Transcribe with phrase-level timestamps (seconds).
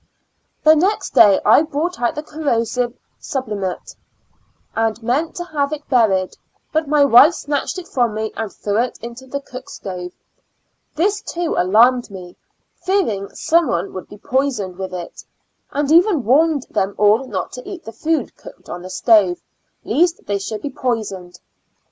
[0.63, 3.95] The next day I brought out the corrosive sublimate
[4.75, 6.37] and meant to have buried it,
[6.73, 10.11] but my wife snatched it from me and threw it into the cook stove;
[10.95, 12.35] this, too, alarmed me,
[12.77, 15.23] fearing some one would be poisoned with it,
[15.69, 19.39] and even warned them all not to eat the food cooked on the stove,
[19.83, 21.37] lest they should be poisoned.